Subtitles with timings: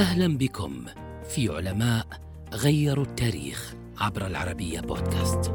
[0.00, 0.84] أهلا بكم
[1.28, 2.06] في علماء
[2.52, 5.50] غيروا التاريخ عبر العربية بودكاست.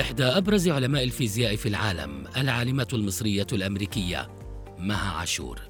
[0.00, 4.28] إحدى أبرز علماء الفيزياء في العالم العالمة المصرية الأمريكية
[4.78, 5.60] مها عاشور.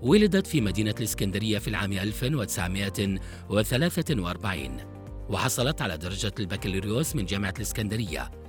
[0.00, 4.76] ولدت في مدينة الإسكندرية في العام 1943
[5.28, 8.41] وحصلت على درجة البكالوريوس من جامعة الإسكندرية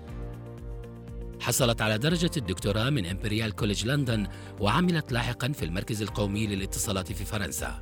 [1.44, 4.28] حصلت على درجة الدكتوراه من إمبريال كوليج لندن
[4.60, 7.82] وعملت لاحقا في المركز القومي للاتصالات في فرنسا.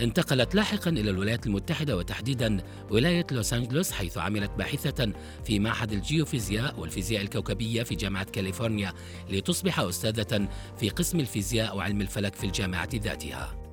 [0.00, 2.60] انتقلت لاحقا إلى الولايات المتحدة وتحديدا
[2.90, 5.12] ولاية لوس أنجلوس حيث عملت باحثة
[5.44, 8.92] في معهد الجيوفيزياء والفيزياء الكوكبية في جامعة كاليفورنيا
[9.30, 10.48] لتصبح أستاذة
[10.78, 13.63] في قسم الفيزياء وعلم الفلك في الجامعة ذاتها.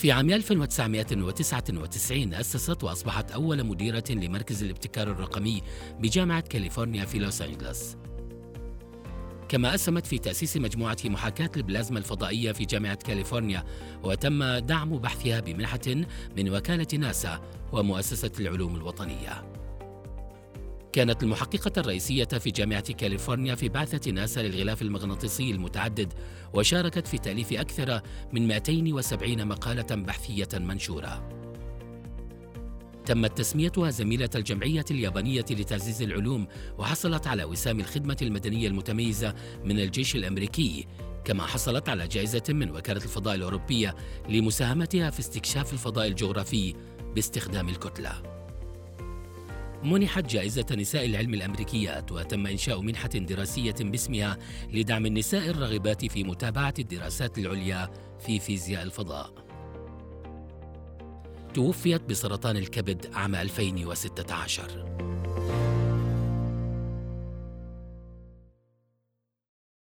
[0.00, 5.62] في عام 1999 أسست وأصبحت أول مديرة لمركز الابتكار الرقمي
[5.98, 7.96] بجامعة كاليفورنيا في لوس أنجلوس.
[9.48, 13.64] كما أسهمت في تأسيس مجموعة محاكاة البلازما الفضائية في جامعة كاليفورنيا
[14.02, 16.04] وتم دعم بحثها بمنحة
[16.36, 17.40] من وكالة ناسا
[17.72, 19.59] ومؤسسة العلوم الوطنية.
[20.92, 26.12] كانت المحققة الرئيسية في جامعة كاليفورنيا في بعثة ناسا للغلاف المغناطيسي المتعدد
[26.54, 28.00] وشاركت في تأليف أكثر
[28.32, 31.28] من 270 مقالة بحثية منشورة.
[33.06, 36.46] تمت تسميتها زميلة الجمعية اليابانية لتعزيز العلوم
[36.78, 40.86] وحصلت على وسام الخدمة المدنية المتميزة من الجيش الأمريكي
[41.24, 43.94] كما حصلت على جائزة من وكالة الفضاء الأوروبية
[44.28, 46.74] لمساهمتها في استكشاف الفضاء الجغرافي
[47.14, 48.39] باستخدام الكتلة
[49.84, 54.38] منحت جائزة نساء العلم الأمريكيات وتم إنشاء منحة دراسية باسمها
[54.72, 57.90] لدعم النساء الراغبات في متابعة الدراسات العليا
[58.26, 59.32] في فيزياء الفضاء.
[61.54, 65.09] توفيت بسرطان الكبد عام 2016